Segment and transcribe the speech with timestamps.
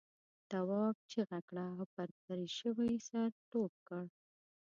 [0.49, 4.03] تواب چیغه کړه او پر پرې شوي سر ټوپ کړ.